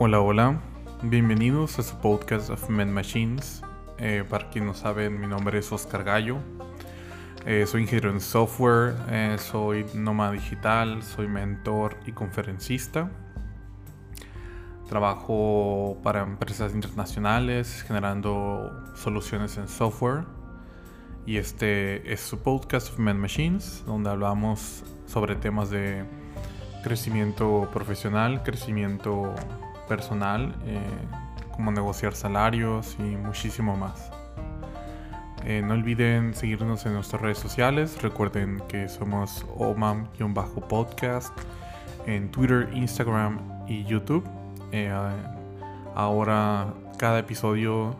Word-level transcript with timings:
Hola, 0.00 0.20
hola. 0.20 0.60
Bienvenidos 1.02 1.80
a 1.80 1.82
su 1.82 1.96
podcast 1.96 2.50
of 2.50 2.70
Men 2.70 2.92
Machines. 2.92 3.62
Eh, 3.98 4.22
para 4.30 4.48
quien 4.48 4.64
no 4.64 4.72
saben, 4.72 5.20
mi 5.20 5.26
nombre 5.26 5.58
es 5.58 5.72
Oscar 5.72 6.04
Gallo. 6.04 6.38
Eh, 7.44 7.66
soy 7.66 7.82
ingeniero 7.82 8.12
en 8.12 8.20
software, 8.20 8.94
eh, 9.10 9.34
soy 9.40 9.86
nómada 9.94 10.30
digital, 10.30 11.02
soy 11.02 11.26
mentor 11.26 11.96
y 12.06 12.12
conferencista. 12.12 13.10
Trabajo 14.88 15.98
para 16.04 16.22
empresas 16.22 16.72
internacionales 16.74 17.82
generando 17.82 18.70
soluciones 18.94 19.56
en 19.56 19.66
software. 19.66 20.26
Y 21.26 21.38
este 21.38 22.12
es 22.12 22.20
su 22.20 22.38
podcast 22.38 22.92
of 22.92 23.00
Men 23.00 23.18
Machines, 23.18 23.82
donde 23.84 24.10
hablamos 24.10 24.84
sobre 25.06 25.34
temas 25.34 25.70
de 25.70 26.04
crecimiento 26.84 27.68
profesional, 27.72 28.44
crecimiento 28.44 29.34
personal, 29.88 30.54
eh, 30.66 30.80
como 31.52 31.72
negociar 31.72 32.14
salarios 32.14 32.96
y 32.98 33.16
muchísimo 33.16 33.76
más. 33.76 34.10
Eh, 35.44 35.62
no 35.64 35.74
olviden 35.74 36.34
seguirnos 36.34 36.84
en 36.86 36.94
nuestras 36.94 37.22
redes 37.22 37.38
sociales. 37.38 38.00
Recuerden 38.02 38.62
que 38.68 38.88
somos 38.88 39.46
omam-podcast 39.56 41.32
en 42.06 42.30
Twitter, 42.30 42.68
Instagram 42.72 43.40
y 43.66 43.84
YouTube. 43.84 44.24
Eh, 44.72 44.92
ahora 45.94 46.74
cada 46.98 47.20
episodio 47.20 47.96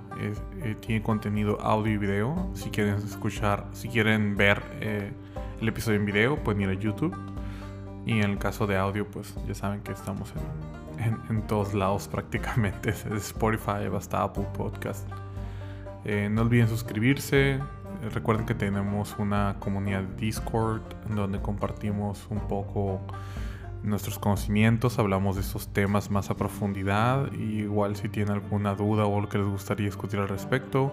tiene 0.81 1.03
contenido 1.03 1.61
audio 1.61 1.93
y 1.93 1.97
video. 1.97 2.51
Si 2.55 2.71
quieren 2.71 2.95
escuchar, 2.97 3.67
si 3.73 3.89
quieren 3.89 4.37
ver 4.37 4.61
el 5.61 5.69
episodio 5.69 5.99
en 5.99 6.05
video, 6.05 6.37
pueden 6.43 6.63
ir 6.63 6.69
a 6.71 6.75
YouTube. 6.75 7.17
Y 8.05 8.19
en 8.19 8.31
el 8.31 8.39
caso 8.39 8.67
de 8.67 8.77
audio, 8.77 9.07
pues 9.07 9.35
ya 9.47 9.55
saben 9.55 9.81
que 9.83 9.93
estamos 9.93 10.33
en 10.33 10.78
en, 10.99 11.43
todos 11.47 11.75
lados 11.75 12.09
prácticamente, 12.13 12.93
desde 12.93 13.17
Spotify 13.17 13.89
hasta 13.97 14.23
Apple 14.23 14.47
Podcast. 14.57 15.09
Eh, 16.05 16.29
no 16.31 16.43
olviden 16.43 16.69
suscribirse. 16.69 17.61
Recuerden 18.13 18.47
que 18.47 18.55
tenemos 18.55 19.17
una 19.19 19.57
comunidad 19.59 20.03
Discord 20.17 20.83
donde 21.15 21.41
compartimos 21.41 22.27
un 22.31 22.41
poco 22.47 23.01
nuestros 23.83 24.19
conocimientos, 24.19 24.99
hablamos 24.99 25.37
de 25.37 25.43
estos 25.43 25.69
temas 25.69 26.11
más 26.11 26.31
a 26.31 26.37
profundidad. 26.37 27.33
Y 27.33 27.61
igual 27.61 27.97
si 27.97 28.09
tienen 28.09 28.35
alguna 28.35 28.75
duda 28.75 29.07
o 29.07 29.21
lo 29.21 29.29
que 29.29 29.39
les 29.39 29.49
gustaría 29.49 29.87
discutir 29.87 30.21
al 30.21 30.29
respecto, 30.29 30.93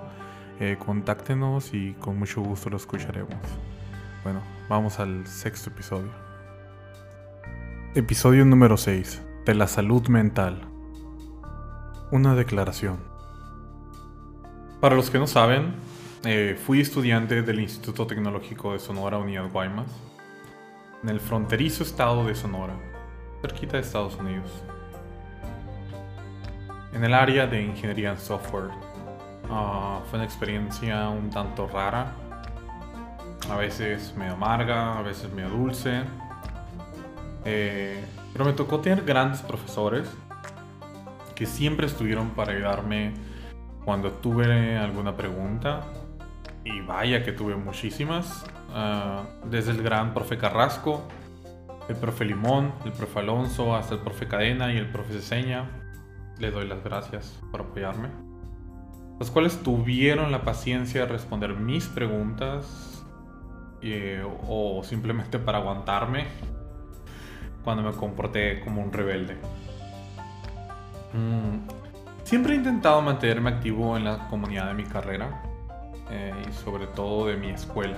eh, 0.60 0.78
contáctenos 0.84 1.74
y 1.74 1.94
con 1.94 2.18
mucho 2.18 2.42
gusto 2.42 2.70
lo 2.70 2.78
escucharemos. 2.78 3.36
Bueno, 4.24 4.42
vamos 4.68 5.00
al 5.00 5.28
sexto 5.28 5.70
episodio. 5.70 6.10
Episodio 7.94 8.44
número 8.44 8.76
6 8.76 9.22
de 9.46 9.54
la 9.54 9.68
salud 9.68 10.08
mental. 10.08 10.68
Una 12.12 12.34
declaración. 12.34 12.98
Para 14.82 14.96
los 14.96 15.12
que 15.12 15.20
no 15.20 15.28
saben, 15.28 15.76
eh, 16.24 16.60
fui 16.66 16.82
estudiante 16.82 17.44
del 17.44 17.60
Instituto 17.60 18.08
Tecnológico 18.08 18.74
de 18.74 18.80
Sonora 18.80 19.20
Unidad 19.20 19.52
Guaymas, 19.52 19.86
en 21.04 21.10
el 21.10 21.20
fronterizo 21.20 21.84
estado 21.84 22.26
de 22.26 22.34
Sonora, 22.34 22.74
cerquita 23.42 23.78
de 23.78 23.84
Estados 23.84 24.16
Unidos, 24.16 24.50
en 26.94 27.04
el 27.04 27.14
área 27.14 27.46
de 27.46 27.62
ingeniería 27.62 28.14
en 28.14 28.18
software. 28.18 28.72
Ah, 29.48 30.02
fue 30.10 30.18
una 30.18 30.26
experiencia 30.26 31.08
un 31.10 31.30
tanto 31.30 31.68
rara, 31.68 32.16
a 33.48 33.58
veces 33.58 34.12
medio 34.18 34.34
amarga, 34.34 34.98
a 34.98 35.04
veces 35.04 35.32
medio 35.32 35.50
dulce. 35.50 36.02
Eh, 37.44 38.04
pero 38.36 38.44
me 38.44 38.52
tocó 38.52 38.82
tener 38.82 39.06
grandes 39.06 39.42
profesores 39.42 40.14
que 41.36 41.46
siempre 41.46 41.88
estuvieron 41.88 42.32
para 42.32 42.52
ayudarme 42.52 43.14
cuando 43.86 44.12
tuve 44.12 44.78
alguna 44.78 45.16
pregunta. 45.16 45.86
Y 46.66 46.82
vaya 46.82 47.24
que 47.24 47.32
tuve 47.32 47.56
muchísimas. 47.56 48.46
Ah, 48.74 49.24
desde 49.46 49.72
el 49.72 49.82
gran 49.82 50.14
profe 50.14 50.38
Carrasco, 50.38 51.08
el 51.88 51.96
profe 51.96 52.26
Limón, 52.26 52.74
el 52.84 52.92
profe 52.92 53.20
Alonso, 53.20 53.74
hasta 53.74 53.96
el 53.96 54.02
profe 54.02 54.28
Cadena 54.28 54.74
y 54.74 54.76
el 54.76 54.92
profe 54.92 55.14
Ceseña. 55.14 55.70
Les 56.38 56.54
doy 56.54 56.68
las 56.68 56.84
gracias 56.84 57.40
por 57.52 57.62
apoyarme. 57.62 58.10
Los 59.18 59.32
cuales 59.32 59.64
tuvieron 59.64 60.34
la 60.34 60.42
paciencia 60.42 61.06
de 61.06 61.08
responder 61.08 61.54
mis 61.54 61.88
preguntas 61.88 63.02
eh, 63.82 64.28
o 64.46 64.84
simplemente 64.84 65.40
para 65.40 65.60
aguantarme 65.60 66.26
cuando 67.66 67.84
me 67.84 67.92
comporté 67.98 68.62
como 68.62 68.82
un 68.82 68.94
rebelde. 68.94 69.36
Mm, 71.14 71.68
siempre 72.24 72.54
he 72.54 72.56
intentado 72.58 73.02
mantenerme 73.02 73.50
activo 73.50 73.98
en 73.98 74.06
la 74.06 74.28
comunidad 74.30 74.68
de 74.68 74.76
mi 74.76 74.84
carrera 74.84 75.42
eh, 76.12 76.34
y 76.48 76.54
sobre 76.54 76.88
todo 76.88 77.28
de 77.28 77.36
mi 77.36 77.50
escuela. 77.50 77.98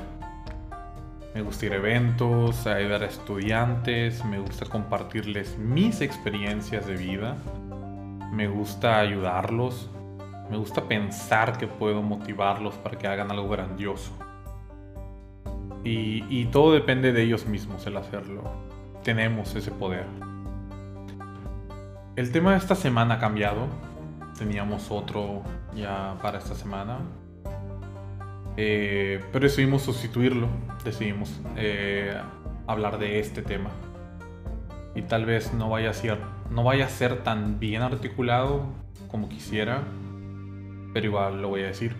Me 1.35 1.41
gusta 1.41 1.65
ir 1.67 1.73
a 1.73 1.75
eventos, 1.75 2.65
ayudar 2.65 3.03
a 3.03 3.07
estudiantes, 3.07 4.23
me 4.25 4.39
gusta 4.39 4.65
compartirles 4.65 5.57
mis 5.57 6.01
experiencias 6.01 6.87
de 6.87 6.95
vida, 6.95 7.35
me 8.31 8.47
gusta 8.47 8.99
ayudarlos, 8.99 9.89
me 10.49 10.57
gusta 10.57 10.81
pensar 10.85 11.57
que 11.57 11.67
puedo 11.67 12.01
motivarlos 12.01 12.75
para 12.75 12.97
que 12.97 13.07
hagan 13.07 13.29
algo 13.29 13.49
grandioso. 13.49 14.17
Y, 15.83 16.23
y 16.29 16.45
todo 16.45 16.73
depende 16.73 17.11
de 17.11 17.21
ellos 17.23 17.45
mismos 17.45 17.85
el 17.85 17.97
hacerlo 17.97 18.66
tenemos 19.07 19.55
ese 19.55 19.71
poder. 19.71 20.03
El 22.17 22.29
tema 22.33 22.51
de 22.51 22.57
esta 22.57 22.75
semana 22.75 23.13
ha 23.13 23.19
cambiado. 23.19 23.67
Teníamos 24.37 24.91
otro 24.91 25.43
ya 25.73 26.17
para 26.21 26.39
esta 26.39 26.55
semana. 26.55 26.97
Eh, 28.57 29.23
pero 29.31 29.43
decidimos 29.43 29.83
sustituirlo. 29.83 30.49
Decidimos 30.83 31.39
eh, 31.55 32.19
hablar 32.67 32.99
de 32.99 33.21
este 33.21 33.41
tema. 33.41 33.69
Y 34.93 35.03
tal 35.03 35.23
vez 35.23 35.53
no 35.53 35.69
vaya, 35.69 35.91
a 35.91 35.93
ser, 35.93 36.17
no 36.51 36.65
vaya 36.65 36.87
a 36.87 36.89
ser 36.89 37.23
tan 37.23 37.59
bien 37.61 37.83
articulado 37.83 38.65
como 39.07 39.29
quisiera. 39.29 39.83
Pero 40.93 41.05
igual 41.05 41.41
lo 41.41 41.47
voy 41.47 41.61
a 41.61 41.67
decir. 41.67 41.95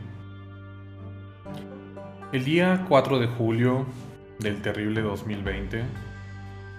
El 2.33 2.43
día 2.43 2.83
4 2.89 3.19
de 3.19 3.27
julio 3.27 3.85
del 4.39 4.61
terrible 4.61 4.99
2020 4.99 5.85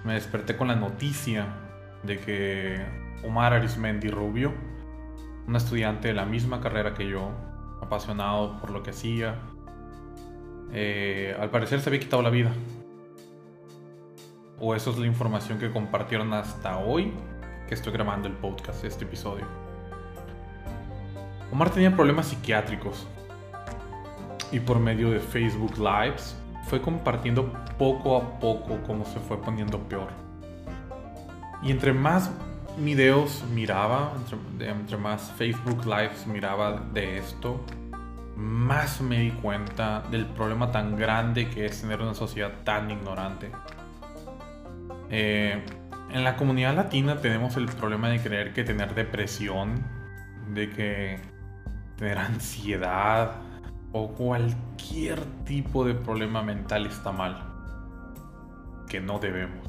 me 0.09 0.15
desperté 0.15 0.57
con 0.57 0.69
la 0.69 0.75
noticia 0.75 1.49
de 2.03 2.19
que 2.19 2.83
Omar 3.25 3.53
Arismendi 3.53 4.09
Rubio, 4.09 4.55
un 5.47 5.55
estudiante 5.55 6.09
de 6.09 6.15
la 6.15 6.25
misma 6.25 6.63
carrera 6.63 6.95
que 6.95 7.07
yo, 7.07 7.31
apasionado 7.83 8.59
por 8.59 8.71
lo 8.71 8.83
que 8.83 8.89
hacía, 8.89 9.35
eh, 10.73 11.37
al 11.39 11.51
parecer 11.51 11.83
se 11.83 11.91
había 11.91 12.01
quitado 12.01 12.23
la 12.23 12.31
vida. 12.31 12.51
O 14.59 14.75
eso 14.75 14.93
es 14.93 14.99
la 14.99 15.07
información 15.07 15.59
que 15.59 15.71
compartieron 15.71 16.33
hasta 16.33 16.79
hoy 16.79 17.13
que 17.69 17.75
estoy 17.75 17.93
grabando 17.93 18.29
el 18.29 18.35
podcast, 18.35 18.85
este 18.85 19.05
episodio. 19.05 19.45
Omar 21.53 21.69
tenía 21.69 21.95
problemas 21.95 22.29
psiquiátricos 22.29 23.07
y 24.53 24.61
por 24.61 24.79
medio 24.79 25.11
de 25.11 25.21
Facebook 25.21 25.77
Lives 25.77 26.35
fue 26.69 26.81
compartiendo 26.81 27.53
poco 27.79 28.17
a 28.17 28.39
poco 28.39 28.79
cómo 28.87 29.05
se 29.05 29.19
fue 29.21 29.41
poniendo 29.41 29.79
peor. 29.89 30.09
Y 31.63 31.71
entre 31.71 31.93
más 31.93 32.31
videos 32.77 33.45
miraba, 33.53 34.13
entre, 34.61 34.97
más 34.97 35.33
Facebook 35.37 35.85
Lives 35.85 36.27
miraba 36.27 36.81
de 36.93 37.19
esto, 37.19 37.65
más 38.37 39.01
me 39.01 39.19
di 39.19 39.31
cuenta 39.31 40.03
del 40.11 40.27
problema 40.27 40.71
tan 40.71 40.97
grande 40.97 41.49
que 41.49 41.67
es 41.67 41.81
tener 41.81 42.01
una 42.01 42.15
sociedad 42.15 42.53
tan 42.65 42.91
ignorante. 42.91 43.51
Eh, 45.11 45.65
en 46.13 46.25
la 46.25 46.37
comunidad 46.37 46.77
latina 46.77 47.17
tenemos 47.17 47.57
el 47.57 47.67
problema 47.67 48.09
de 48.11 48.21
creer 48.21 48.53
que 48.53 48.63
tener 48.63 48.95
depresión, 48.95 49.83
de 50.55 50.71
que 50.71 51.21
tener 51.97 52.19
ansiedad, 52.19 53.48
o 53.93 54.09
cualquier 54.09 55.21
tipo 55.45 55.85
de 55.85 55.95
problema 55.95 56.43
mental 56.43 56.87
está 56.87 57.13
mal. 57.13 57.43
Que 58.89 59.01
no 59.01 59.19
debemos. 59.19 59.67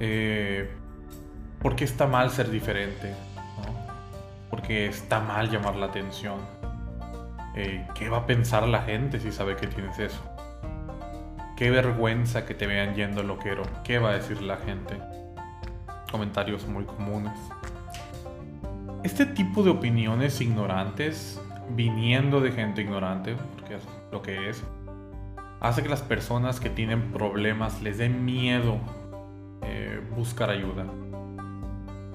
Eh, 0.00 0.70
¿Por 1.60 1.76
qué 1.76 1.84
está 1.84 2.06
mal 2.06 2.30
ser 2.30 2.50
diferente? 2.50 3.14
Porque 4.50 4.86
está 4.86 5.20
mal 5.20 5.50
llamar 5.50 5.76
la 5.76 5.86
atención. 5.86 6.38
Eh, 7.54 7.86
¿Qué 7.94 8.08
va 8.08 8.18
a 8.18 8.26
pensar 8.26 8.66
la 8.66 8.82
gente 8.82 9.20
si 9.20 9.32
sabe 9.32 9.56
que 9.56 9.66
tienes 9.66 9.98
eso? 9.98 10.22
Qué 11.56 11.70
vergüenza 11.70 12.44
que 12.44 12.54
te 12.54 12.66
vean 12.66 12.94
yendo 12.94 13.22
loquero. 13.22 13.62
¿Qué 13.84 13.98
va 13.98 14.10
a 14.10 14.14
decir 14.14 14.42
la 14.42 14.56
gente? 14.56 14.98
Comentarios 16.10 16.66
muy 16.66 16.84
comunes. 16.84 17.38
Este 19.04 19.26
tipo 19.26 19.62
de 19.62 19.70
opiniones 19.70 20.40
ignorantes 20.40 21.40
viniendo 21.70 22.40
de 22.40 22.52
gente 22.52 22.82
ignorante, 22.82 23.36
porque 23.54 23.76
es 23.76 23.82
lo 24.12 24.22
que 24.22 24.48
es, 24.50 24.62
hace 25.60 25.82
que 25.82 25.88
las 25.88 26.02
personas 26.02 26.60
que 26.60 26.70
tienen 26.70 27.12
problemas 27.12 27.80
les 27.82 27.98
den 27.98 28.24
miedo 28.24 28.78
eh, 29.62 30.00
buscar 30.14 30.50
ayuda. 30.50 30.84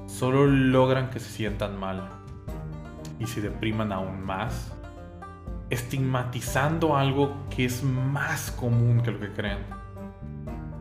solo 0.06 0.46
logran 0.48 1.10
que 1.10 1.20
se 1.20 1.30
sientan 1.30 1.80
mal 1.80 2.10
y 3.20 3.28
se 3.28 3.42
depriman 3.42 3.92
aún 3.92 4.22
más, 4.22 4.74
estigmatizando 5.70 6.96
algo 6.96 7.36
que 7.50 7.66
es 7.66 7.84
más 7.84 8.52
común 8.52 9.02
que 9.02 9.12
lo 9.12 9.20
que 9.20 9.30
creen. 9.30 9.60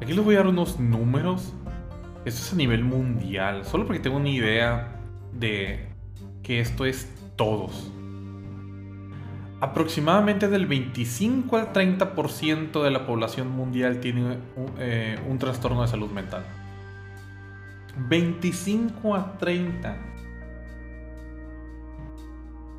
Aquí 0.01 0.13
les 0.13 0.25
voy 0.25 0.37
a 0.37 0.39
dar 0.39 0.47
unos 0.47 0.79
números. 0.79 1.53
Esto 2.25 2.43
es 2.43 2.53
a 2.53 2.57
nivel 2.57 2.85
mundial, 2.85 3.65
solo 3.65 3.87
porque 3.87 4.01
tengo 4.01 4.17
una 4.17 4.29
idea 4.29 5.01
de 5.33 5.89
que 6.43 6.61
esto 6.61 6.85
es 6.85 7.11
todos. 7.37 7.93
Aproximadamente 9.61 10.49
del 10.49 10.67
25 10.67 11.57
al 11.57 11.73
30% 11.73 12.83
de 12.83 12.91
la 12.93 13.07
población 13.07 13.51
mundial 13.51 13.99
tiene 13.99 14.39
eh, 14.79 15.19
un 15.29 15.39
trastorno 15.39 15.83
de 15.83 15.89
salud 15.89 16.11
mental. 16.11 16.45
25 18.09 19.17
a 19.17 19.37
30. 19.39 19.97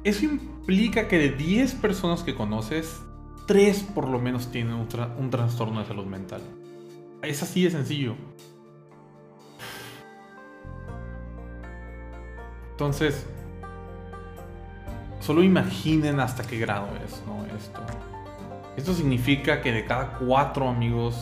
Eso 0.06 0.26
implica 0.26 1.10
que 1.10 1.18
de 1.18 1.30
10 1.32 1.74
personas 1.76 2.24
que 2.24 2.34
conoces, 2.34 3.02
3 3.48 3.84
por 3.94 4.08
lo 4.08 4.20
menos 4.20 4.50
tienen 4.50 4.76
un, 4.76 5.30
trastorno 5.30 5.82
de 5.82 5.86
salud 5.86 6.06
mental. 6.06 6.42
Es 7.22 7.44
así 7.44 7.64
de 7.64 7.72
sencillo. 7.72 8.16
Entonces, 12.72 13.28
solo 15.30 15.44
imaginen 15.44 16.20
hasta 16.20 16.42
qué 16.42 16.58
grado 16.58 16.88
es 17.06 17.22
esto. 17.56 17.82
Esto 18.76 18.96
significa 18.96 19.62
que 19.62 19.72
de 19.72 19.86
cada 19.86 20.14
cuatro 20.14 20.68
amigos 20.68 21.16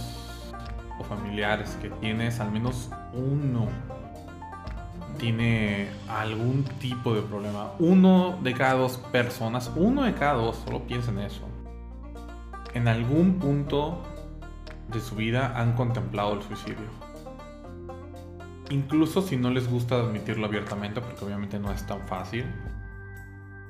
o 0.98 1.04
familiares 1.04 1.78
que 1.82 1.90
tienes, 1.90 2.40
al 2.40 2.50
menos 2.50 2.90
uno 3.14 3.68
tiene 5.18 5.90
algún 6.08 6.64
tipo 6.80 7.14
de 7.16 7.22
problema. 7.22 7.74
Uno 7.80 8.40
de 8.42 8.54
cada 8.54 8.76
dos 8.76 8.96
personas, 9.12 9.74
uno 9.76 10.04
de 10.04 10.14
cada 10.14 10.36
dos, 10.36 10.56
solo 10.64 10.84
piensen 10.84 11.20
eso. 11.20 11.44
En 12.74 12.88
algún 12.88 13.40
punto 13.40 14.04
de 14.88 15.02
su 15.02 15.16
vida 15.18 15.52
han 15.60 15.74
contemplado 15.74 16.36
el 16.36 16.44
suicidio. 16.44 16.88
Incluso 18.70 19.22
si 19.22 19.36
no 19.36 19.50
les 19.50 19.70
gusta 19.70 19.96
admitirlo 19.96 20.46
abiertamente, 20.46 21.02
porque 21.02 21.26
obviamente 21.26 21.60
no 21.60 21.74
es 21.74 21.86
tan 21.86 22.08
fácil. 22.08 22.46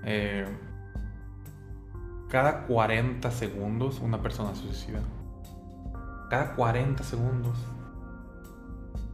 Eh, 0.03 0.45
cada 2.29 2.65
40 2.65 3.31
segundos 3.31 3.99
una 3.99 4.21
persona 4.21 4.53
se 4.55 4.63
suicida. 4.63 4.99
Cada 6.29 6.55
40 6.55 7.03
segundos. 7.03 7.57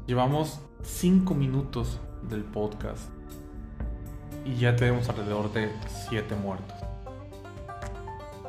Llevamos 0.08 0.60
5 0.82 1.34
minutos 1.34 2.00
del 2.30 2.44
podcast 2.44 3.10
y 4.46 4.56
ya 4.56 4.76
tenemos 4.76 5.08
alrededor 5.10 5.54
de 5.54 5.72
7 6.10 6.36
muertos. 6.36 6.76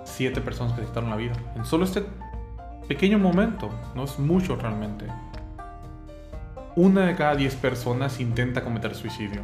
7 0.05 0.41
personas 0.41 0.73
que 0.75 0.85
quitaron 0.85 1.11
la 1.11 1.17
vida. 1.17 1.35
En 1.55 1.65
solo 1.65 1.85
este 1.85 2.05
pequeño 2.89 3.19
momento. 3.19 3.71
No 3.95 4.05
es 4.05 4.19
mucho 4.19 4.57
realmente. 4.57 5.07
Una 6.77 7.07
de 7.07 7.15
cada 7.15 7.37
10 7.37 7.55
personas 7.57 8.21
intenta 8.21 8.65
cometer 8.65 8.95
suicidio. 8.95 9.43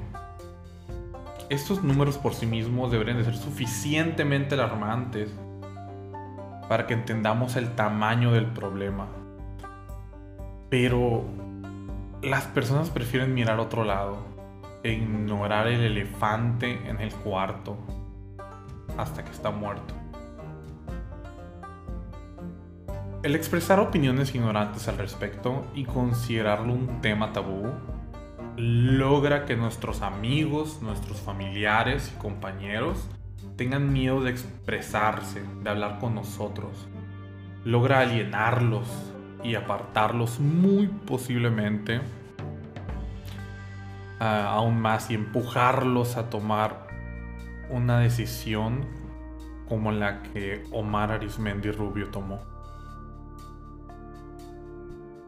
Estos 1.50 1.82
números 1.82 2.16
por 2.16 2.32
sí 2.34 2.46
mismos 2.46 2.92
deberían 2.92 3.18
de 3.18 3.24
ser 3.24 3.36
suficientemente 3.36 4.54
alarmantes 4.54 5.28
para 6.68 6.86
que 6.86 6.94
entendamos 6.94 7.56
el 7.56 7.74
tamaño 7.74 8.30
del 8.30 8.46
problema. 8.46 9.08
Pero 10.68 11.24
las 12.22 12.44
personas 12.44 12.88
prefieren 12.90 13.34
mirar 13.34 13.58
otro 13.58 13.82
lado 13.82 14.18
e 14.84 14.92
ignorar 14.92 15.66
el 15.66 15.80
elefante 15.80 16.88
en 16.88 17.00
el 17.00 17.12
cuarto 17.12 17.76
hasta 18.96 19.24
que 19.24 19.32
está 19.32 19.50
muerto. 19.50 19.92
El 23.24 23.34
expresar 23.34 23.80
opiniones 23.80 24.32
ignorantes 24.36 24.86
al 24.86 24.98
respecto 24.98 25.64
y 25.74 25.84
considerarlo 25.84 26.72
un 26.72 27.00
tema 27.00 27.32
tabú 27.32 27.72
logra 28.56 29.44
que 29.44 29.56
nuestros 29.56 30.02
amigos, 30.02 30.80
nuestros 30.82 31.20
familiares 31.20 32.12
y 32.14 32.18
compañeros 32.18 33.08
tengan 33.56 33.92
miedo 33.92 34.22
de 34.22 34.30
expresarse, 34.30 35.42
de 35.62 35.70
hablar 35.70 35.98
con 35.98 36.14
nosotros. 36.14 36.88
Logra 37.64 38.00
alienarlos 38.00 38.86
y 39.42 39.54
apartarlos 39.54 40.40
muy 40.40 40.88
posiblemente 40.88 42.00
aún 44.18 44.78
más 44.80 45.10
y 45.10 45.14
empujarlos 45.14 46.16
a 46.16 46.28
tomar 46.28 46.86
una 47.70 47.98
decisión 47.98 48.84
como 49.68 49.92
la 49.92 50.22
que 50.22 50.64
Omar 50.72 51.12
Arismendi 51.12 51.70
Rubio 51.70 52.08
tomó. 52.08 52.49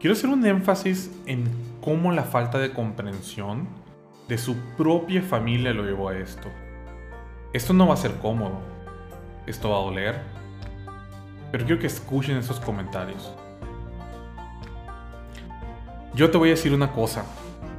Quiero 0.03 0.17
hacer 0.17 0.29
un 0.29 0.45
énfasis 0.45 1.09
en 1.27 1.49
cómo 1.79 2.11
la 2.11 2.25
falta 2.25 2.59
de 2.59 2.73
comprensión 2.73 3.69
de 4.27 4.37
su 4.37 4.57
propia 4.75 5.21
familia 5.21 5.73
lo 5.73 5.85
llevó 5.85 6.09
a 6.09 6.17
esto. 6.17 6.49
Esto 7.53 7.71
no 7.71 7.87
va 7.87 7.93
a 7.93 7.95
ser 7.95 8.15
cómodo, 8.15 8.59
esto 9.47 9.69
va 9.69 9.77
a 9.77 9.83
doler, 9.83 10.19
pero 11.53 11.65
quiero 11.65 11.79
que 11.79 11.87
escuchen 11.87 12.35
esos 12.35 12.59
comentarios. 12.59 13.33
Yo 16.13 16.29
te 16.29 16.37
voy 16.37 16.49
a 16.49 16.55
decir 16.55 16.73
una 16.73 16.91
cosa, 16.91 17.23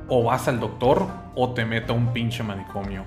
o 0.08 0.24
vas 0.24 0.48
al 0.48 0.60
doctor 0.60 1.06
o 1.34 1.52
te 1.52 1.66
meto 1.66 1.92
a 1.92 1.96
un 1.96 2.14
pinche 2.14 2.42
manicomio. 2.42 3.04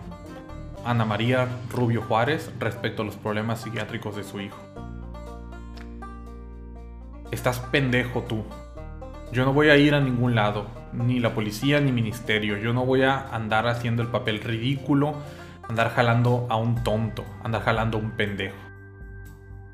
Ana 0.85 1.05
María 1.05 1.47
Rubio 1.71 2.03
Juárez 2.03 2.51
respecto 2.59 3.01
a 3.01 3.05
los 3.05 3.15
problemas 3.15 3.61
psiquiátricos 3.61 4.15
de 4.15 4.23
su 4.23 4.39
hijo. 4.41 4.59
Estás 7.31 7.57
pendejo 7.57 8.21
tú. 8.21 8.45
Yo 9.31 9.43
no 9.43 9.53
voy 9.53 9.69
a 9.69 9.77
ir 9.77 9.93
a 9.93 9.99
ningún 9.99 10.35
lado, 10.35 10.67
ni 10.93 11.19
la 11.19 11.33
policía 11.33 11.81
ni 11.81 11.91
ministerio. 11.91 12.57
Yo 12.57 12.73
no 12.73 12.85
voy 12.85 13.03
a 13.03 13.27
andar 13.35 13.67
haciendo 13.67 14.01
el 14.01 14.07
papel 14.07 14.39
ridículo, 14.39 15.15
andar 15.67 15.89
jalando 15.89 16.47
a 16.49 16.55
un 16.55 16.83
tonto, 16.83 17.25
andar 17.43 17.63
jalando 17.63 17.97
a 17.97 18.01
un 18.01 18.11
pendejo. 18.11 18.55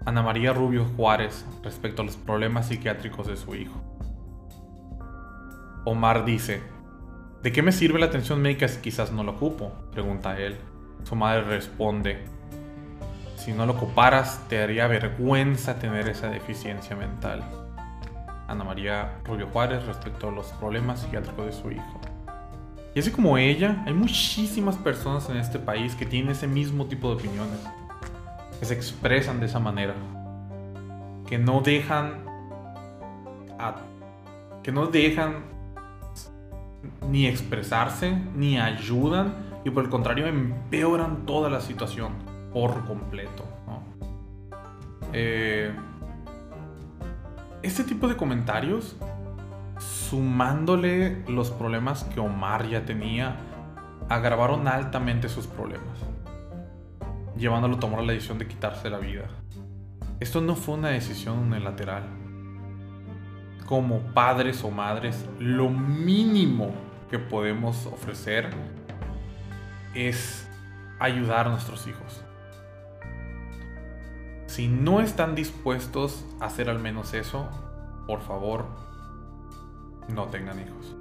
Ana 0.06 0.22
María 0.22 0.54
Rubio 0.54 0.86
Juárez 0.98 1.46
respecto 1.64 2.02
a 2.02 2.06
los 2.06 2.18
problemas 2.18 2.68
psiquiátricos 2.68 3.28
de 3.28 3.38
su 3.38 3.56
hijo. 3.56 3.82
Omar 5.86 6.26
dice, 6.26 6.62
¿de 7.42 7.52
qué 7.52 7.62
me 7.62 7.72
sirve 7.72 8.00
la 8.00 8.08
atención 8.08 8.42
médica 8.42 8.68
si 8.68 8.82
quizás 8.82 9.12
no 9.12 9.24
lo 9.24 9.34
ocupo? 9.34 9.72
Pregunta 9.92 10.38
él. 10.40 10.58
Su 11.04 11.16
madre 11.16 11.44
responde, 11.44 12.26
si 13.38 13.52
no 13.52 13.66
lo 13.66 13.74
ocuparas 13.74 14.42
te 14.48 14.58
daría 14.58 14.88
vergüenza 14.88 15.78
tener 15.78 16.08
esa 16.08 16.30
deficiencia 16.30 16.96
mental. 16.96 17.63
Ana 18.48 18.64
María 18.64 19.20
Rubio 19.24 19.48
Juárez 19.48 19.86
respecto 19.86 20.30
a 20.30 20.32
los 20.32 20.48
problemas 20.54 21.02
psiquiátricos 21.02 21.46
de 21.46 21.52
su 21.54 21.72
hijo. 21.72 22.00
Y 22.96 23.00
así 23.00 23.12
como 23.12 23.38
ella, 23.38 23.84
hay 23.88 23.94
muchísimas 23.94 24.76
personas 24.78 25.30
en 25.30 25.38
este 25.38 25.58
país 25.58 25.96
que 25.96 26.06
tienen 26.06 26.32
ese 26.32 26.48
mismo 26.48 26.86
tipo 26.86 27.10
de 27.10 27.16
opiniones, 27.16 27.60
que 28.60 28.66
se 28.66 28.74
expresan 28.76 29.40
de 29.40 29.48
esa 29.48 29.60
manera, 29.60 29.96
que 31.28 31.38
no 31.38 31.62
dejan 31.62 32.24
que 34.62 34.72
no 34.72 34.88
dejan 34.88 35.44
ni 37.10 37.28
expresarse, 37.28 38.18
ni 38.36 38.58
ayudan, 38.58 39.34
y 39.64 39.70
por 39.70 39.84
el 39.84 39.90
contrario 39.90 40.28
empeoran 40.28 41.26
toda 41.26 41.50
la 41.50 41.62
situación 41.62 42.14
por 42.54 42.86
completo. 42.86 43.46
Eh, 45.14 45.72
este 47.64 47.86
tipo 47.86 48.10
de 48.10 48.18
comentarios, 48.18 48.98
sumándole 49.80 51.24
los 51.28 51.50
problemas 51.50 52.04
que 52.04 52.20
Omar 52.20 52.68
ya 52.68 52.86
tenía, 52.86 53.38
agravaron 54.10 54.68
altamente 54.68 55.30
sus 55.30 55.48
problemas, 55.48 55.98
llevándolo 57.38 57.78
a 57.78 57.80
tomar 57.80 58.04
la 58.04 58.12
decisión 58.12 58.38
de 58.38 58.48
quitarse 58.48 58.90
la 58.90 58.98
vida. 58.98 59.24
Esto 60.20 60.42
no 60.42 60.56
fue 60.56 60.76
una 60.76 60.90
decisión 60.90 61.40
unilateral. 61.40 62.04
Como 63.66 64.00
padres 64.14 64.64
o 64.64 64.70
madres, 64.70 65.26
lo 65.40 65.70
mínimo 65.70 66.72
que 67.10 67.18
podemos 67.18 67.86
ofrecer 67.86 68.50
es 69.96 70.50
ayudar 71.00 71.48
a 71.48 71.52
nuestros 71.52 71.88
hijos. 71.88 72.24
Si 74.54 74.68
no 74.68 75.00
están 75.00 75.34
dispuestos 75.34 76.24
a 76.40 76.46
hacer 76.46 76.70
al 76.70 76.78
menos 76.78 77.16
eso, 77.16 77.50
por 78.06 78.22
favor, 78.22 78.68
no 80.10 80.26
tengan 80.26 80.60
hijos. 80.60 80.96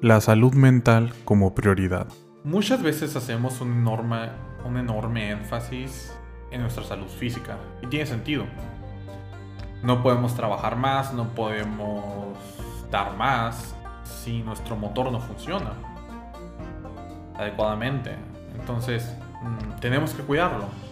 La 0.00 0.20
salud 0.20 0.52
mental 0.54 1.12
como 1.24 1.54
prioridad. 1.54 2.08
Muchas 2.42 2.82
veces 2.82 3.14
hacemos 3.14 3.60
un 3.60 3.74
enorme, 3.74 4.28
un 4.64 4.76
enorme 4.76 5.30
énfasis 5.30 6.12
en 6.50 6.62
nuestra 6.62 6.82
salud 6.82 7.06
física 7.06 7.58
y 7.80 7.86
tiene 7.86 8.06
sentido. 8.06 8.44
No 9.84 10.02
podemos 10.02 10.34
trabajar 10.34 10.74
más, 10.74 11.14
no 11.14 11.28
podemos 11.28 12.36
dar 12.90 13.16
más 13.16 13.76
si 14.02 14.42
nuestro 14.42 14.74
motor 14.74 15.12
no 15.12 15.20
funciona. 15.20 15.74
adecuadamente. 17.38 18.16
Entonces, 18.58 19.16
mm, 19.42 19.78
tenemos 19.78 20.12
que 20.12 20.24
cuidarlo. 20.24 20.89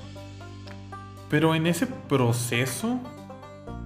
Pero 1.31 1.55
en 1.55 1.67
ese 1.67 1.87
proceso 1.87 3.01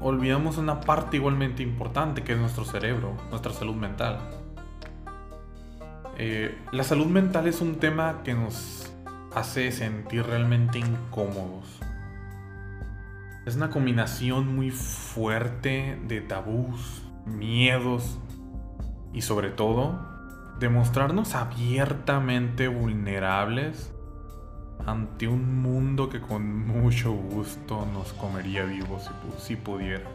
olvidamos 0.00 0.58
una 0.58 0.80
parte 0.80 1.16
igualmente 1.16 1.62
importante 1.62 2.22
que 2.22 2.32
es 2.32 2.38
nuestro 2.38 2.64
cerebro, 2.64 3.16
nuestra 3.30 3.52
salud 3.52 3.74
mental. 3.74 4.18
Eh, 6.18 6.56
la 6.72 6.84
salud 6.84 7.06
mental 7.06 7.46
es 7.46 7.60
un 7.60 7.76
tema 7.76 8.22
que 8.22 8.34
nos 8.34 8.92
hace 9.34 9.72
sentir 9.72 10.24
realmente 10.24 10.78
incómodos. 10.78 11.80
Es 13.46 13.56
una 13.56 13.70
combinación 13.70 14.54
muy 14.54 14.70
fuerte 14.70 15.98
de 16.06 16.20
tabús, 16.20 17.02
miedos 17.26 18.20
y 19.12 19.22
sobre 19.22 19.50
todo 19.50 20.12
demostrarnos 20.60 21.34
abiertamente 21.34 22.68
vulnerables 22.68 23.91
ante 24.86 25.28
un 25.28 25.62
mundo 25.62 26.08
que 26.08 26.20
con 26.20 26.66
mucho 26.66 27.12
gusto 27.12 27.86
nos 27.92 28.12
comería 28.14 28.64
vivos 28.64 29.10
si, 29.38 29.56
pudiera. 29.56 30.08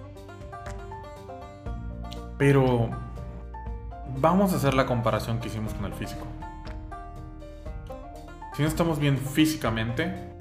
Pero 2.38 2.90
vamos 4.20 4.54
a 4.54 4.58
hacer 4.58 4.74
la 4.74 4.86
comparación 4.86 5.40
que 5.40 5.48
hicimos 5.48 5.74
con 5.74 5.86
el 5.86 5.94
físico. 5.94 6.26
Si 8.56 8.62
no 8.62 8.68
estamos 8.68 9.00
bien 9.00 9.18
físicamente, 9.18 10.34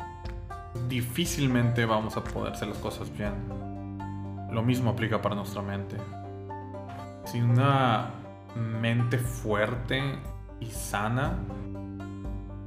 difícilmente 0.89 1.85
vamos 1.85 2.17
a 2.17 2.25
poder 2.25 2.55
hacer 2.55 2.69
las 2.69 2.79
cosas 2.79 3.11
bien. 3.17 3.35
Lo 4.51 4.63
mismo 4.63 4.91
aplica 4.91 5.21
para 5.21 5.35
nuestra 5.35 5.63
mente. 5.63 5.97
Sin 7.27 7.45
una 7.45 8.11
mente 8.55 9.19
fuerte 9.19 10.19
y 10.61 10.67
sana, 10.67 11.39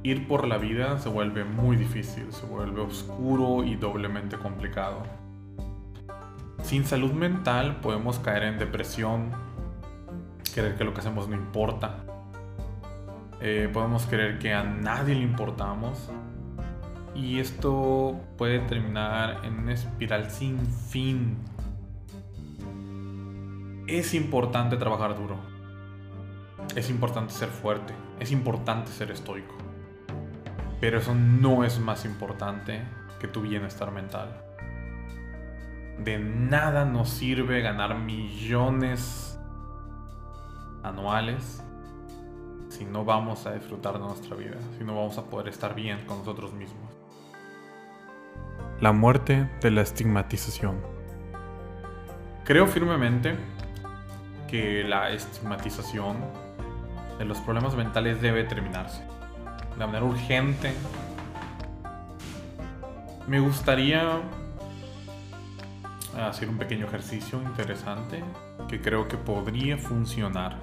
ir 0.02 0.26
por 0.26 0.46
la 0.46 0.58
vida 0.58 0.98
se 0.98 1.08
vuelve 1.08 1.44
muy 1.44 1.76
difícil, 1.76 2.32
se 2.32 2.46
vuelve 2.46 2.80
oscuro 2.80 3.64
y 3.64 3.76
doblemente 3.76 4.36
complicado. 4.36 5.02
Sin 6.62 6.84
salud 6.84 7.12
mental 7.12 7.80
podemos 7.80 8.18
caer 8.18 8.44
en 8.44 8.58
depresión, 8.58 9.30
creer 10.54 10.76
que 10.76 10.84
lo 10.84 10.94
que 10.94 11.00
hacemos 11.00 11.28
no 11.28 11.34
importa, 11.34 12.04
eh, 13.40 13.70
podemos 13.72 14.06
creer 14.06 14.38
que 14.38 14.52
a 14.52 14.62
nadie 14.62 15.14
le 15.14 15.22
importamos 15.22 16.10
y 17.14 17.40
esto 17.40 18.20
puede 18.36 18.60
terminar 18.60 19.40
en 19.44 19.58
una 19.58 19.72
espiral 19.72 20.30
sin 20.30 20.58
fin. 20.66 21.38
Es 23.86 24.14
importante 24.14 24.76
trabajar 24.76 25.16
duro. 25.16 25.36
Es 26.76 26.88
importante 26.88 27.32
ser 27.32 27.48
fuerte. 27.48 27.92
Es 28.20 28.30
importante 28.30 28.92
ser 28.92 29.10
estoico. 29.10 29.69
Pero 30.80 30.98
eso 30.98 31.14
no 31.14 31.62
es 31.62 31.78
más 31.78 32.04
importante 32.04 32.82
que 33.20 33.28
tu 33.28 33.42
bienestar 33.42 33.90
mental. 33.92 34.34
De 35.98 36.18
nada 36.18 36.86
nos 36.86 37.10
sirve 37.10 37.60
ganar 37.60 37.98
millones 37.98 39.38
anuales 40.82 41.62
si 42.70 42.86
no 42.86 43.04
vamos 43.04 43.46
a 43.46 43.52
disfrutar 43.52 43.94
de 43.94 43.98
nuestra 43.98 44.34
vida, 44.36 44.56
si 44.78 44.84
no 44.84 44.94
vamos 44.94 45.18
a 45.18 45.24
poder 45.24 45.48
estar 45.48 45.74
bien 45.74 46.06
con 46.06 46.18
nosotros 46.18 46.54
mismos. 46.54 46.90
La 48.80 48.92
muerte 48.92 49.50
de 49.60 49.70
la 49.70 49.82
estigmatización. 49.82 50.80
Creo 52.44 52.66
firmemente 52.66 53.36
que 54.48 54.82
la 54.84 55.10
estigmatización 55.10 56.16
de 57.18 57.26
los 57.26 57.38
problemas 57.40 57.74
mentales 57.76 58.22
debe 58.22 58.44
terminarse 58.44 59.04
de 59.80 59.86
manera 59.86 60.04
urgente. 60.04 60.74
Me 63.26 63.40
gustaría 63.40 64.20
hacer 66.18 66.48
un 66.50 66.58
pequeño 66.58 66.86
ejercicio 66.86 67.40
interesante 67.40 68.22
que 68.68 68.80
creo 68.80 69.08
que 69.08 69.16
podría 69.16 69.78
funcionar. 69.78 70.58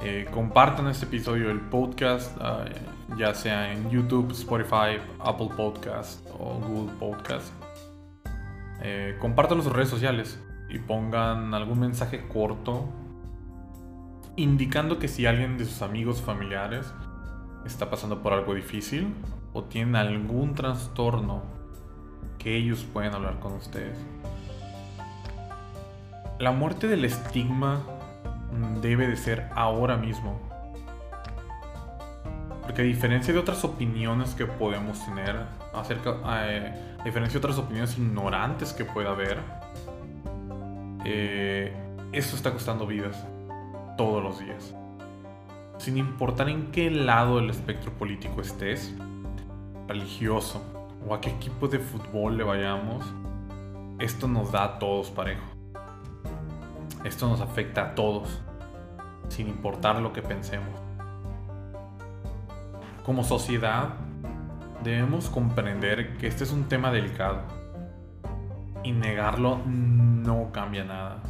Eh, 0.00 0.26
compartan 0.30 0.88
este 0.88 1.06
episodio 1.06 1.48
del 1.48 1.60
podcast, 1.60 2.36
ah, 2.40 2.64
ya 3.16 3.32
sea 3.34 3.72
en 3.72 3.90
YouTube, 3.90 4.32
Spotify, 4.32 4.98
Apple 5.20 5.50
Podcast 5.56 6.26
o 6.38 6.54
Google 6.54 6.92
Podcast. 6.98 7.52
Eh, 8.82 9.16
compartan 9.20 9.62
sus 9.62 9.72
redes 9.72 9.88
sociales 9.88 10.40
y 10.68 10.78
pongan 10.78 11.54
algún 11.54 11.78
mensaje 11.78 12.26
corto 12.26 12.88
indicando 14.34 14.98
que 14.98 15.08
si 15.08 15.26
alguien 15.26 15.56
de 15.56 15.64
sus 15.64 15.80
amigos 15.80 16.20
familiares 16.20 16.92
está 17.66 17.90
pasando 17.90 18.22
por 18.22 18.32
algo 18.32 18.54
difícil 18.54 19.14
o 19.52 19.64
tiene 19.64 19.98
algún 19.98 20.54
trastorno 20.54 21.42
que 22.38 22.56
ellos 22.56 22.86
pueden 22.92 23.14
hablar 23.14 23.40
con 23.40 23.54
ustedes. 23.54 23.98
La 26.38 26.52
muerte 26.52 26.86
del 26.86 27.04
estigma 27.04 27.82
debe 28.80 29.08
de 29.08 29.16
ser 29.16 29.48
ahora 29.54 29.96
mismo. 29.96 30.38
Porque 32.62 32.82
a 32.82 32.84
diferencia 32.84 33.32
de 33.32 33.40
otras 33.40 33.64
opiniones 33.64 34.34
que 34.34 34.46
podemos 34.46 35.04
tener 35.04 35.36
acerca, 35.72 36.16
eh, 36.44 36.96
a 37.00 37.04
diferencia 37.04 37.38
de 37.40 37.46
otras 37.46 37.58
opiniones 37.58 37.96
ignorantes 37.96 38.72
que 38.72 38.84
pueda 38.84 39.10
haber, 39.10 39.38
eh, 41.04 41.72
esto 42.12 42.36
está 42.36 42.52
costando 42.52 42.86
vidas 42.86 43.24
todos 43.96 44.22
los 44.22 44.38
días 44.38 44.74
sin 45.78 45.98
importar 45.98 46.48
en 46.48 46.70
qué 46.72 46.90
lado 46.90 47.36
del 47.36 47.50
espectro 47.50 47.92
político 47.92 48.40
estés, 48.40 48.94
religioso 49.88 50.62
o 51.06 51.14
a 51.14 51.20
qué 51.20 51.30
equipo 51.30 51.68
de 51.68 51.78
fútbol 51.78 52.36
le 52.36 52.44
vayamos, 52.44 53.04
esto 53.98 54.28
nos 54.28 54.52
da 54.52 54.64
a 54.64 54.78
todos 54.78 55.10
parejo. 55.10 55.44
Esto 57.04 57.28
nos 57.28 57.40
afecta 57.40 57.82
a 57.82 57.94
todos, 57.94 58.42
sin 59.28 59.48
importar 59.48 60.00
lo 60.00 60.12
que 60.12 60.22
pensemos. 60.22 60.80
Como 63.04 63.22
sociedad, 63.22 63.90
debemos 64.82 65.28
comprender 65.28 66.16
que 66.16 66.26
este 66.26 66.44
es 66.44 66.50
un 66.50 66.64
tema 66.64 66.90
delicado 66.90 67.42
y 68.82 68.92
negarlo 68.92 69.60
no 69.66 70.50
cambia 70.52 70.84
nada. 70.84 71.22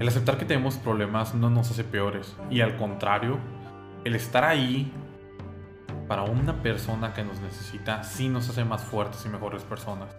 El 0.00 0.08
aceptar 0.08 0.38
que 0.38 0.46
tenemos 0.46 0.78
problemas 0.78 1.34
no 1.34 1.50
nos 1.50 1.70
hace 1.70 1.84
peores 1.84 2.34
y 2.48 2.62
al 2.62 2.78
contrario, 2.78 3.38
el 4.02 4.14
estar 4.14 4.44
ahí 4.44 4.90
para 6.08 6.22
una 6.22 6.62
persona 6.62 7.12
que 7.12 7.22
nos 7.22 7.38
necesita 7.40 8.02
sí 8.02 8.30
nos 8.30 8.48
hace 8.48 8.64
más 8.64 8.82
fuertes 8.82 9.26
y 9.26 9.28
mejores 9.28 9.62
personas. 9.62 10.16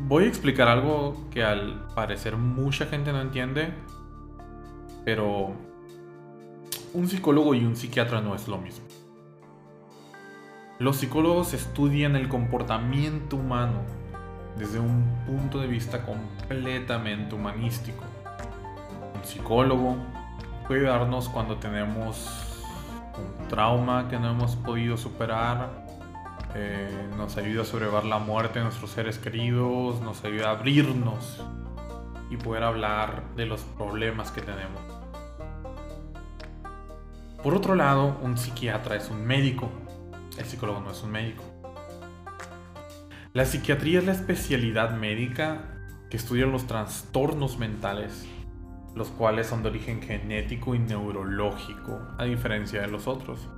Voy 0.00 0.24
a 0.24 0.26
explicar 0.26 0.68
algo 0.68 1.26
que 1.30 1.42
al 1.42 1.86
parecer 1.94 2.36
mucha 2.36 2.84
gente 2.84 3.12
no 3.12 3.22
entiende, 3.22 3.72
pero 5.02 5.54
un 6.92 7.08
psicólogo 7.08 7.54
y 7.54 7.64
un 7.64 7.76
psiquiatra 7.76 8.20
no 8.20 8.34
es 8.34 8.46
lo 8.46 8.58
mismo. 8.58 8.84
Los 10.78 10.98
psicólogos 10.98 11.54
estudian 11.54 12.14
el 12.14 12.28
comportamiento 12.28 13.36
humano 13.36 13.99
desde 14.60 14.78
un 14.78 15.24
punto 15.26 15.58
de 15.58 15.66
vista 15.66 16.02
completamente 16.04 17.34
humanístico. 17.34 18.04
Un 19.16 19.24
psicólogo 19.24 19.96
puede 20.68 20.82
darnos 20.82 21.30
cuando 21.30 21.56
tenemos 21.56 22.28
un 23.16 23.48
trauma 23.48 24.06
que 24.08 24.18
no 24.18 24.30
hemos 24.30 24.56
podido 24.56 24.98
superar, 24.98 25.70
eh, 26.54 27.08
nos 27.16 27.38
ayuda 27.38 27.62
a 27.62 27.64
sobrevivir 27.64 28.04
la 28.04 28.18
muerte 28.18 28.58
de 28.58 28.66
nuestros 28.66 28.90
seres 28.90 29.18
queridos, 29.18 30.02
nos 30.02 30.22
ayuda 30.24 30.48
a 30.48 30.50
abrirnos 30.52 31.42
y 32.28 32.36
poder 32.36 32.62
hablar 32.62 33.22
de 33.36 33.46
los 33.46 33.62
problemas 33.62 34.30
que 34.30 34.42
tenemos. 34.42 34.82
Por 37.42 37.54
otro 37.54 37.74
lado, 37.74 38.18
un 38.20 38.36
psiquiatra 38.36 38.96
es 38.96 39.08
un 39.08 39.26
médico, 39.26 39.70
el 40.36 40.44
psicólogo 40.44 40.80
no 40.80 40.90
es 40.90 41.02
un 41.02 41.12
médico. 41.12 41.49
La 43.32 43.44
psiquiatría 43.44 44.00
es 44.00 44.06
la 44.06 44.12
especialidad 44.12 44.96
médica 44.96 45.62
que 46.10 46.16
estudia 46.16 46.46
los 46.46 46.66
trastornos 46.66 47.58
mentales, 47.58 48.26
los 48.96 49.06
cuales 49.10 49.46
son 49.46 49.62
de 49.62 49.68
origen 49.68 50.02
genético 50.02 50.74
y 50.74 50.80
neurológico, 50.80 52.00
a 52.18 52.24
diferencia 52.24 52.80
de 52.80 52.88
los 52.88 53.06
otros. 53.06 53.48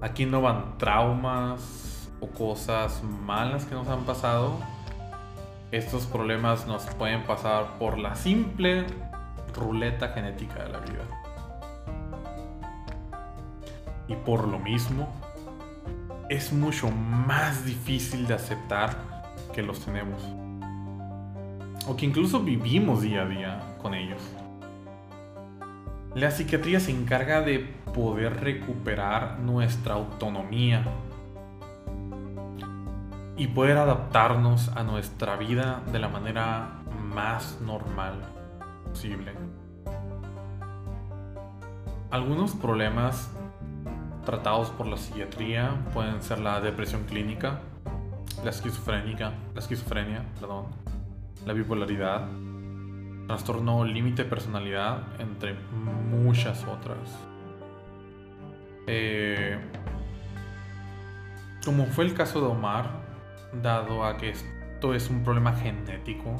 Aquí 0.00 0.26
no 0.26 0.42
van 0.42 0.76
traumas 0.76 2.10
o 2.18 2.26
cosas 2.26 3.00
malas 3.04 3.64
que 3.64 3.76
nos 3.76 3.86
han 3.86 4.02
pasado. 4.02 4.58
Estos 5.70 6.04
problemas 6.06 6.66
nos 6.66 6.84
pueden 6.96 7.22
pasar 7.26 7.78
por 7.78 7.96
la 7.96 8.16
simple 8.16 8.86
ruleta 9.54 10.08
genética 10.08 10.64
de 10.64 10.68
la 10.68 10.80
vida. 10.80 11.04
Y 14.08 14.16
por 14.16 14.48
lo 14.48 14.58
mismo, 14.58 15.08
es 16.28 16.52
mucho 16.52 16.90
más 16.90 17.64
difícil 17.64 18.26
de 18.26 18.34
aceptar 18.34 18.96
que 19.54 19.62
los 19.62 19.80
tenemos. 19.84 20.22
O 21.86 21.96
que 21.96 22.04
incluso 22.04 22.40
vivimos 22.40 23.00
día 23.00 23.22
a 23.22 23.26
día 23.26 23.62
con 23.80 23.94
ellos. 23.94 24.20
La 26.14 26.30
psiquiatría 26.30 26.80
se 26.80 26.90
encarga 26.90 27.40
de 27.40 27.60
poder 27.94 28.40
recuperar 28.40 29.38
nuestra 29.38 29.94
autonomía 29.94 30.84
y 33.36 33.46
poder 33.46 33.78
adaptarnos 33.78 34.68
a 34.76 34.82
nuestra 34.82 35.36
vida 35.36 35.82
de 35.92 35.98
la 35.98 36.08
manera 36.08 36.82
más 37.14 37.58
normal 37.62 38.20
posible. 38.84 39.32
Algunos 42.10 42.52
problemas 42.52 43.30
tratados 44.28 44.68
por 44.68 44.86
la 44.86 44.98
psiquiatría 44.98 45.74
pueden 45.94 46.20
ser 46.20 46.40
la 46.40 46.60
depresión 46.60 47.04
clínica, 47.04 47.60
la 48.44 48.50
esquizofrénica, 48.50 49.32
la 49.54 49.60
esquizofrenia, 49.60 50.22
perdón, 50.38 50.66
la 51.46 51.54
bipolaridad, 51.54 52.28
trastorno 53.26 53.86
límite 53.86 54.24
de 54.24 54.28
personalidad, 54.28 55.18
entre 55.18 55.54
muchas 55.54 56.62
otras. 56.64 56.98
Eh, 58.86 59.58
como 61.64 61.86
fue 61.86 62.04
el 62.04 62.12
caso 62.12 62.42
de 62.42 62.48
Omar, 62.48 62.90
dado 63.62 64.04
a 64.04 64.18
que 64.18 64.28
esto 64.28 64.92
es 64.92 65.08
un 65.08 65.24
problema 65.24 65.54
genético, 65.54 66.38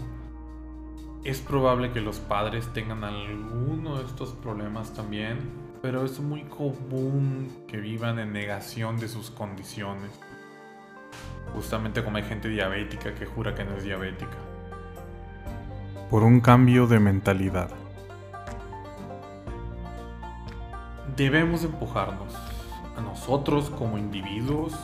es 1.25 1.41
probable 1.41 1.91
que 1.93 2.03
los 2.03 2.19
padres 2.19 2.71
tengan 2.75 3.03
alguno 3.03 3.97
de 3.97 4.05
estos 4.05 4.35
problemas 4.35 4.93
también, 4.93 5.68
pero 5.81 6.05
es 6.05 6.19
muy 6.21 6.43
común 6.43 7.65
que 7.69 7.77
vivan 7.77 8.19
en 8.19 8.33
negación 8.33 8.99
de 8.99 9.09
sus 9.09 9.31
condiciones. 9.31 10.11
Justamente 11.55 12.03
como 12.03 12.17
hay 12.17 12.25
gente 12.25 12.49
diabética 12.49 13.15
que 13.15 13.27
jura 13.27 13.55
que 13.55 13.65
no 13.65 13.77
es 13.77 13.85
diabética. 13.85 14.37
Por 16.11 16.23
un 16.23 16.41
cambio 16.41 16.87
de 16.87 16.99
mentalidad. 16.99 17.71
Debemos 21.17 21.65
empujarnos 21.65 22.35
a 22.97 23.01
nosotros 23.01 23.71
como 23.71 23.99
individuos 23.99 24.75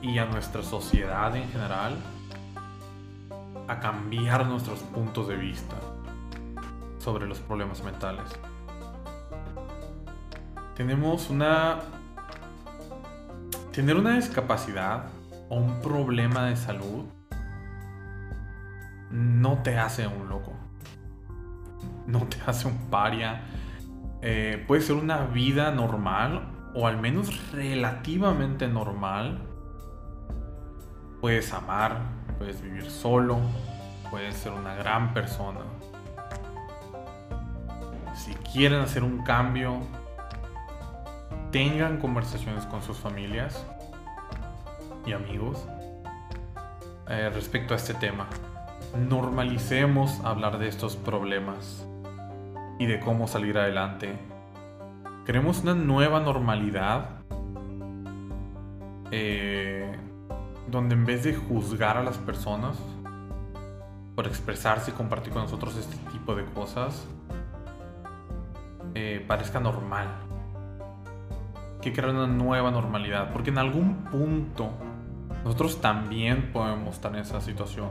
y 0.00 0.18
a 0.18 0.26
nuestra 0.26 0.62
sociedad 0.62 1.34
en 1.36 1.48
general 1.48 1.96
a 3.68 3.80
cambiar 3.80 4.46
nuestros 4.46 4.80
puntos 4.80 5.28
de 5.28 5.36
vista 5.36 5.76
sobre 6.98 7.26
los 7.26 7.38
problemas 7.40 7.82
mentales. 7.82 8.24
Tenemos 10.76 11.30
una... 11.30 11.80
Tener 13.72 13.96
una 13.96 14.16
discapacidad 14.16 15.06
o 15.48 15.56
un 15.56 15.80
problema 15.80 16.46
de 16.46 16.56
salud 16.56 17.04
no 19.10 19.58
te 19.58 19.78
hace 19.78 20.06
un 20.06 20.28
loco. 20.28 20.52
No 22.06 22.20
te 22.20 22.38
hace 22.46 22.68
un 22.68 22.90
paria. 22.90 23.42
Eh, 24.22 24.64
puede 24.66 24.82
ser 24.82 24.96
una 24.96 25.26
vida 25.26 25.70
normal 25.72 26.48
o 26.74 26.86
al 26.86 26.98
menos 26.98 27.52
relativamente 27.52 28.68
normal. 28.68 29.42
Puedes 31.20 31.52
amar, 31.52 31.98
puedes 32.38 32.60
vivir 32.62 32.90
solo, 32.90 33.38
puedes 34.10 34.34
ser 34.36 34.52
una 34.52 34.74
gran 34.74 35.12
persona. 35.12 35.60
Si 38.14 38.34
quieren 38.52 38.80
hacer 38.80 39.04
un 39.04 39.22
cambio, 39.22 39.80
tengan 41.52 41.98
conversaciones 41.98 42.64
con 42.64 42.82
sus 42.82 42.96
familias 42.96 43.64
y 45.04 45.12
amigos 45.12 45.68
eh, 47.08 47.30
respecto 47.32 47.74
a 47.74 47.76
este 47.76 47.92
tema. 47.92 48.26
Normalicemos 48.98 50.20
hablar 50.24 50.58
de 50.58 50.68
estos 50.68 50.96
problemas 50.96 51.86
y 52.78 52.86
de 52.86 52.98
cómo 53.00 53.28
salir 53.28 53.58
adelante. 53.58 54.18
Queremos 55.26 55.60
una 55.62 55.74
nueva 55.74 56.20
normalidad 56.20 57.20
eh, 59.10 59.94
donde 60.68 60.94
en 60.94 61.04
vez 61.04 61.22
de 61.22 61.34
juzgar 61.34 61.98
a 61.98 62.02
las 62.02 62.16
personas 62.16 62.78
por 64.14 64.26
expresarse 64.26 64.90
y 64.90 64.94
compartir 64.94 65.34
con 65.34 65.42
nosotros 65.42 65.76
este 65.76 65.96
tipo 66.10 66.34
de 66.34 66.46
cosas, 66.46 67.06
eh, 68.94 69.22
parezca 69.28 69.60
normal. 69.60 70.31
Que 71.82 71.92
crea 71.92 72.10
una 72.10 72.26
nueva 72.26 72.70
normalidad. 72.70 73.32
Porque 73.32 73.50
en 73.50 73.58
algún 73.58 74.04
punto 74.04 74.70
nosotros 75.44 75.80
también 75.80 76.52
podemos 76.52 76.94
estar 76.94 77.12
en 77.14 77.20
esa 77.20 77.40
situación. 77.40 77.90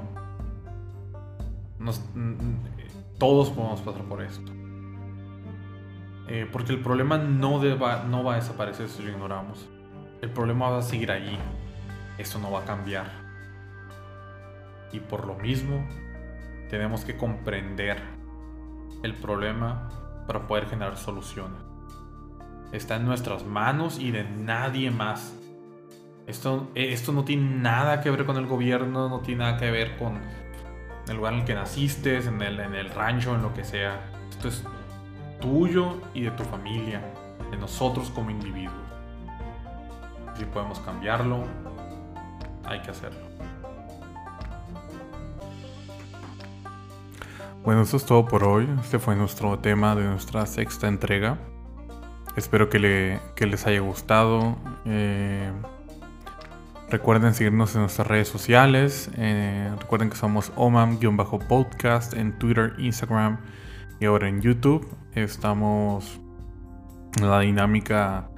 todos 3.17 3.49
podemos 3.49 3.81
pasar 3.81 4.03
por 4.03 4.21
esto. 4.21 4.51
Eh, 6.27 6.47
porque 6.49 6.71
el 6.71 6.79
problema 6.79 7.17
no, 7.17 7.61
no 7.61 8.23
va 8.23 8.33
a 8.33 8.35
desaparecer 8.35 8.87
si 8.87 9.03
lo 9.03 9.11
ignoramos. 9.11 9.67
El 10.21 10.29
problema 10.29 10.69
va 10.69 10.77
a 10.77 10.81
seguir 10.81 11.11
allí. 11.11 11.37
Eso 12.17 12.39
no 12.39 12.51
va 12.51 12.61
a 12.61 12.65
cambiar. 12.65 13.07
Y 14.93 14.99
por 14.99 15.25
lo 15.25 15.35
mismo, 15.35 15.85
tenemos 16.69 17.03
que 17.03 17.17
comprender 17.17 17.97
el 19.03 19.13
problema 19.15 19.89
para 20.27 20.47
poder 20.47 20.67
generar 20.67 20.95
soluciones. 20.97 21.70
Está 22.71 22.95
en 22.95 23.05
nuestras 23.05 23.45
manos 23.45 23.99
y 23.99 24.11
de 24.11 24.23
nadie 24.23 24.91
más. 24.91 25.35
Esto, 26.27 26.69
esto 26.75 27.11
no 27.11 27.25
tiene 27.25 27.57
nada 27.57 27.99
que 28.01 28.09
ver 28.09 28.25
con 28.25 28.37
el 28.37 28.45
gobierno, 28.45 29.09
no 29.09 29.19
tiene 29.19 29.43
nada 29.43 29.57
que 29.57 29.69
ver 29.69 29.97
con 29.97 30.19
el 31.07 31.17
lugar 31.17 31.33
en 31.33 31.39
el 31.39 31.45
que 31.45 31.55
naciste, 31.55 32.17
en 32.17 32.41
el, 32.41 32.59
en 32.59 32.75
el 32.75 32.89
rancho, 32.89 33.35
en 33.35 33.41
lo 33.41 33.53
que 33.53 33.63
sea. 33.63 33.99
Esto 34.29 34.47
es 34.47 34.63
tuyo 35.41 35.99
y 36.13 36.21
de 36.21 36.31
tu 36.31 36.43
familia, 36.43 37.01
de 37.49 37.57
nosotros 37.57 38.09
como 38.11 38.29
individuos. 38.29 38.75
Si 40.37 40.45
podemos 40.45 40.79
cambiarlo, 40.79 41.43
hay 42.63 42.79
que 42.81 42.91
hacerlo. 42.91 43.19
Bueno, 47.63 47.81
eso 47.81 47.97
es 47.97 48.05
todo 48.05 48.25
por 48.25 48.43
hoy. 48.43 48.67
Este 48.79 48.97
fue 48.97 49.15
nuestro 49.15 49.59
tema 49.59 49.95
de 49.95 50.05
nuestra 50.05 50.45
sexta 50.45 50.87
entrega. 50.87 51.37
Espero 52.35 52.69
que, 52.69 52.79
les 52.79 53.67
haya 53.67 53.79
gustado. 53.79 54.57
Eh, 54.85 55.51
recuerden 56.89 57.33
seguirnos 57.33 57.75
en 57.75 57.81
nuestras 57.81 58.07
redes 58.07 58.27
sociales. 58.27 59.09
Eh, 59.17 59.71
recuerden 59.79 60.09
que 60.09 60.15
somos 60.15 60.51
omam-podcast 60.55 62.13
en 62.13 62.37
Twitter, 62.39 62.73
Instagram 62.77 63.39
y 63.99 64.05
ahora 64.05 64.29
en 64.29 64.41
YouTube. 64.41 64.87
Estamos 65.13 66.19
en 67.19 67.29
la 67.29 67.41
dinámica 67.41 68.29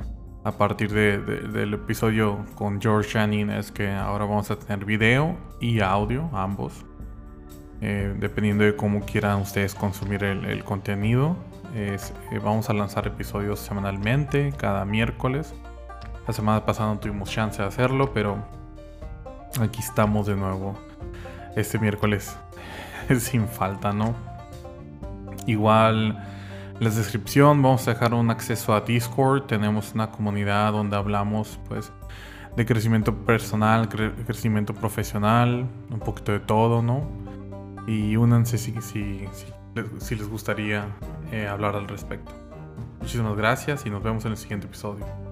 a 0.44 0.52
partir 0.52 0.92
del 0.92 1.74
episodio 1.74 2.46
con 2.56 2.82
George 2.82 3.12
Shannon 3.12 3.50
es 3.50 3.72
que 3.72 3.90
ahora 3.92 4.26
vamos 4.26 4.52
a 4.52 4.60
tener 4.60 4.84
video 4.84 5.38
y 5.62 5.80
audio, 5.80 6.30
ambos. 6.34 6.86
Eh, 7.80 8.14
dependiendo 8.20 8.66
de 8.66 8.76
cómo 8.76 9.02
quieran 9.06 9.42
ustedes 9.42 9.74
consumir 9.74 10.24
el, 10.24 10.64
contenido. 10.64 11.38
Eh, 11.76 11.98
vamos 12.44 12.70
a 12.70 12.74
lanzar 12.74 13.08
episodios 13.08 13.60
semanalmente, 13.60 14.54
cada 14.58 14.86
miércoles. 14.86 15.56
La 16.28 16.34
semana 16.34 16.66
pasada 16.66 16.94
no 16.94 17.00
tuvimos 17.00 17.32
chance 17.32 17.62
de 17.62 17.68
hacerlo, 17.68 18.14
pero 18.14 18.38
aquí 19.60 19.80
estamos 19.80 20.28
de 20.28 20.36
nuevo. 20.36 20.78
Este 21.56 21.80
miércoles 21.80 22.38
sin 23.20 23.48
falta, 23.48 23.92
¿no? 23.92 24.14
Igual 25.48 26.24
la 26.80 26.90
descripción 26.90 27.62
vamos 27.62 27.88
a 27.88 27.94
dejar 27.94 28.14
un 28.14 28.30
acceso 28.30 28.74
a 28.74 28.82
Discord. 28.82 29.44
Tenemos 29.44 29.94
una 29.94 30.12
comunidad 30.12 30.74
donde 30.74 30.96
hablamos 30.96 31.60
pues 31.68 31.92
de 32.56 32.66
crecimiento 32.66 33.16
personal, 33.26 33.90
crecimiento 33.90 34.74
profesional, 34.76 35.68
un 35.90 36.00
poquito 36.00 36.32
de 36.32 36.40
todo, 36.40 36.84
¿no? 36.84 37.08
Y 37.88 38.16
únanse 38.16 38.58
si, 38.58 38.80
si, 38.82 39.28
si, 40.00 40.16
les 40.16 40.28
gustaría 40.28 40.88
eh, 41.32 41.48
hablar 41.48 41.76
al 41.76 41.88
respecto. 41.88 42.32
Muchísimas 43.00 43.36
gracias 43.36 43.86
y 43.86 43.90
nos 43.90 44.04
vemos 44.04 44.26
en 44.26 44.32
el 44.32 44.38
siguiente 44.38 44.68
episodio. 44.68 45.23